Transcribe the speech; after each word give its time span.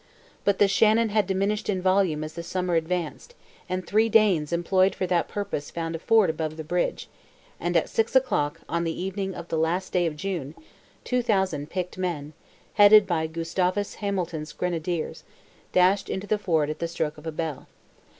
But 0.43 0.57
the 0.57 0.67
Shannon 0.67 1.09
had 1.09 1.27
diminished 1.27 1.69
in 1.69 1.79
volume 1.79 2.23
as 2.23 2.33
the 2.33 2.41
summer 2.41 2.73
advanced, 2.73 3.35
and 3.69 3.85
three 3.85 4.09
Danes 4.09 4.51
employed 4.51 4.95
for 4.95 5.05
that 5.05 5.27
purpose 5.27 5.69
found 5.69 5.95
a 5.95 5.99
ford 5.99 6.27
above 6.27 6.57
the 6.57 6.63
bridge, 6.63 7.07
and 7.59 7.77
at 7.77 7.87
six 7.87 8.15
o'clock 8.15 8.61
on 8.67 8.83
the 8.83 8.99
evening 8.99 9.35
of 9.35 9.49
the 9.49 9.59
last 9.59 9.93
day 9.93 10.07
of 10.07 10.15
June, 10.15 10.55
2,000 11.03 11.69
picked 11.69 11.99
men, 11.99 12.33
headed 12.73 13.05
by 13.05 13.27
Gustavus 13.27 13.93
Hamilton's 14.01 14.53
grenadiers, 14.53 15.23
dashed 15.71 16.09
into 16.09 16.25
the 16.25 16.39
ford 16.39 16.71
at 16.71 16.79
the 16.79 16.87
stroke 16.87 17.19
of 17.19 17.27
a 17.27 17.31
bell. 17.31 17.67